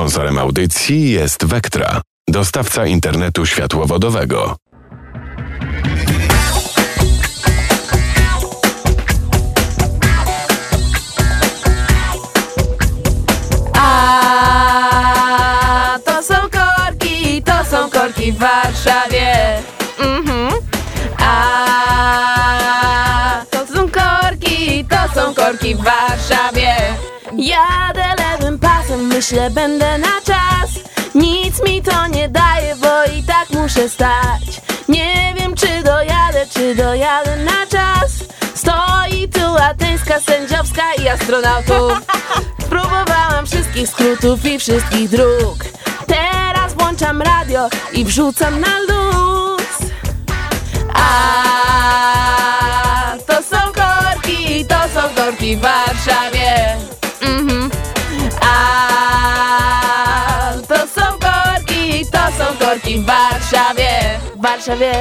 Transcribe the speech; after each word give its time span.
Sponsorem 0.00 0.38
audycji 0.38 1.10
jest 1.10 1.44
Vectra, 1.44 2.00
dostawca 2.28 2.86
internetu 2.86 3.46
światłowodowego. 3.46 4.56
A 13.78 13.88
to 16.04 16.22
są 16.22 16.34
korki, 16.34 17.42
to 17.42 17.64
są 17.64 17.90
korki 17.90 18.32
w 18.32 18.38
Warszawie. 18.38 19.58
Mhm. 19.98 20.52
A 21.18 21.44
to 23.50 23.66
są 23.66 23.88
korki, 23.90 24.84
to 24.84 24.96
są 25.20 25.34
korki 25.34 25.74
w 25.74 25.80
Warszawie. 25.84 26.74
Jadę 27.38 28.09
myślę 29.20 29.50
będę 29.50 29.98
na 29.98 30.20
czas. 30.24 30.70
Nic 31.14 31.62
mi 31.62 31.82
to 31.82 32.06
nie 32.06 32.28
daje, 32.28 32.76
bo 32.76 33.04
i 33.18 33.22
tak 33.22 33.50
muszę 33.50 33.88
stać. 33.88 34.60
Nie 34.88 35.34
wiem 35.38 35.54
czy 35.54 35.82
dojadę, 35.82 36.46
czy 36.54 36.74
dojadę 36.74 37.36
na 37.36 37.66
czas. 37.66 38.10
Stoi 38.54 39.28
tu 39.28 39.56
ateńska 39.62 40.20
sędziowska 40.20 40.82
i 41.02 41.08
astronautów. 41.08 41.92
Spróbowałam 42.66 43.46
wszystkich 43.46 43.88
skrótów 43.88 44.44
i 44.44 44.58
wszystkich 44.58 45.08
dróg. 45.08 45.64
Teraz 46.06 46.74
włączam 46.74 47.22
radio 47.22 47.68
i 47.92 48.04
wrzucam 48.04 48.60
na 48.60 48.78
luz. 48.78 49.62
A 50.94 51.12
to 53.26 53.42
są 53.42 53.56
korki, 53.72 54.64
to 54.64 55.00
są 55.00 55.14
korki 55.14 55.56
w 55.56 55.60
Warszawie. 55.60 56.89
W 62.78 63.06
Warszawie. 63.06 63.88
W 64.36 64.42
Warszawie. 64.42 64.92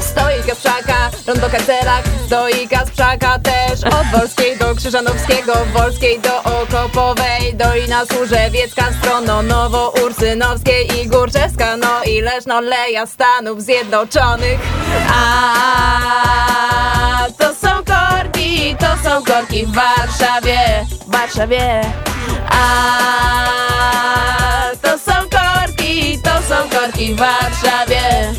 Stoi 0.00 0.42
Kasprzaka, 0.46 1.10
rondo 1.26 1.50
Karcelak, 1.50 2.04
stoi 2.26 2.68
Kasprzaka 2.68 3.38
też. 3.38 3.84
Od 3.84 4.18
Wolskiej 4.18 4.56
do 4.58 4.74
Krzyżanowskiego, 4.74 5.52
Wolskiej 5.72 6.20
do 6.20 6.42
Okopowej. 6.42 7.54
Dolina 7.54 8.06
Służewiecka, 8.06 8.84
Strono 9.00 9.42
Nowo, 9.42 9.92
Ursynowskiej 10.04 11.02
i 11.02 11.08
Górczewska 11.08 11.76
No 11.76 12.04
i 12.06 12.20
Leszno, 12.20 12.60
Leja 12.60 13.06
Stanów 13.06 13.62
Zjednoczonych. 13.62 14.60
A 15.14 15.22
to 17.38 17.54
są 17.54 17.68
korki, 17.68 18.76
to 18.76 19.08
są 19.08 19.24
korki 19.24 19.66
w 19.66 19.72
Warszawie. 19.74 20.86
W 21.06 21.10
Warszawie. 21.10 21.80
A 22.50 22.61
korki 27.02 27.14
w 27.14 27.18
Warszawie 27.18 28.32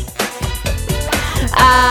a 1.56 1.84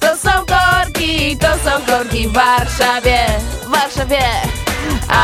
to 0.00 0.16
są 0.16 0.30
korki, 0.30 1.36
to 1.36 1.46
są 1.46 1.70
korki 1.86 2.28
w 2.28 2.32
Warszawie, 2.32 3.18
w 3.62 3.70
Warszawie. 3.70 4.18
A 5.08 5.22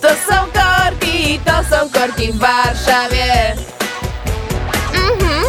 to 0.00 0.08
są 0.08 0.34
korki, 0.52 1.40
to 1.44 1.52
są 1.52 1.90
korki 2.00 2.32
w 2.32 2.38
Warszawie. 2.38 3.54
Mhm. 4.94 5.44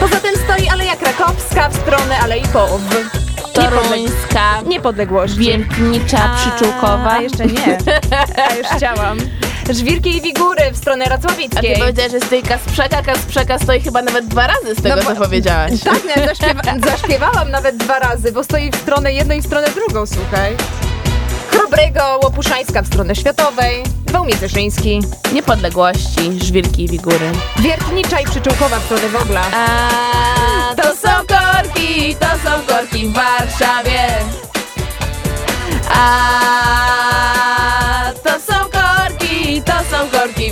Poza 0.00 0.20
tym 0.20 0.34
stoi 0.44 0.68
Aleja 0.68 0.96
Krakowska 0.96 1.68
w 1.68 1.76
stronę 1.76 2.18
Alei 2.18 2.42
Połów. 2.52 2.82
Toruńska, 3.52 4.62
Niepodległości. 4.66 5.38
Wiertnicza, 5.38 6.36
Przyczółkowa. 6.36 7.10
A, 7.10 7.20
jeszcze 7.20 7.46
nie. 7.46 7.78
A 8.50 8.54
już 8.54 8.66
chciałam. 8.66 9.18
Żwirki 9.74 10.16
i 10.16 10.20
Wigury 10.20 10.70
w 10.72 10.76
stronę 10.76 11.04
A 11.04 11.08
ty 11.08 11.14
Racławickiej. 11.14 11.78
powiedziałaś, 11.78 12.12
że 12.12 12.20
stoi 12.20 12.42
Kasprzaka, 12.42 13.02
Kasprzaka 13.02 13.58
stoi 13.58 13.80
chyba 13.80 14.02
nawet 14.02 14.26
dwa 14.26 14.46
razy 14.46 14.74
z 14.74 14.82
tego, 14.82 14.96
No 14.96 15.02
co 15.02 15.16
powiedziałaś. 15.16 15.72
Tak, 15.84 15.98
no, 16.16 16.24
zaśpiewa 16.26 16.62
zaśpiewałam 16.90 17.50
nawet 17.50 17.76
dwa 17.76 17.98
razy, 17.98 18.32
bo 18.32 18.44
stoi 18.44 18.70
w 18.70 18.76
stronę 18.76 19.12
jedną 19.12 19.34
i 19.34 19.40
w 19.42 19.46
stronę 19.46 19.68
drugą, 19.70 20.06
słuchaj. 20.06 20.56
Chrobrego, 21.50 22.20
Łopuszańska 22.22 22.82
w 22.82 22.86
stronę 22.86 23.16
światowej, 23.16 23.82
Wałmie 24.12 24.36
Zeszyński, 24.36 25.00
Niepodległości, 25.32 26.38
żwirki 26.44 26.84
i 26.84 26.88
wigury. 26.88 27.30
Wiertnicza 27.58 28.20
i 28.20 28.24
Przyczółkowa 28.24 28.78
w 28.80 28.84
stronę 28.84 29.08
Wobla. 29.08 29.42
A 29.54 30.74
To 30.82 30.96
są 30.96 31.08
korki, 31.26 32.14
to 32.14 32.26
są 32.26 32.74
korki 32.74 33.08
w 33.08 33.12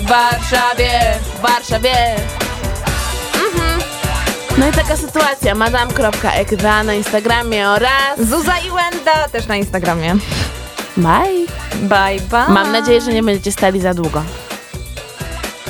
w 0.07 0.09
Warszawie. 0.09 0.91
w 1.39 1.43
Warszawie. 1.43 1.95
Mhm. 3.35 3.81
No 4.59 4.69
i 4.69 4.73
taka 4.73 4.97
sytuacja, 4.97 5.55
madam.ekwa 5.55 6.83
na 6.83 6.95
Instagramie 6.95 7.69
oraz 7.69 8.29
Zuza 8.29 8.59
i 8.59 8.71
Wenda 8.71 9.29
też 9.33 9.47
na 9.47 9.57
Instagramie. 9.57 10.15
bye. 10.97 11.47
Bye, 11.75 12.21
bye. 12.31 12.49
Mam 12.49 12.73
nadzieję, 12.73 13.01
że 13.01 13.13
nie 13.13 13.23
będziecie 13.23 13.53
stali 13.53 13.81
za 13.81 13.95
długo. 13.95 14.23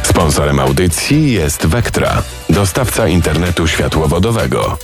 Sponsorem 0.03 0.61
audycji 0.61 1.33
jest 1.33 1.67
Vectra, 1.67 2.23
dostawca 2.51 3.09
internetu 3.09 3.67
światłowodowego. 3.67 4.79